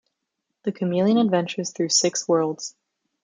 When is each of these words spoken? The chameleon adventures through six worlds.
The 0.63 0.71
chameleon 0.71 1.19
adventures 1.19 1.69
through 1.69 1.89
six 1.89 2.27
worlds. 2.27 2.73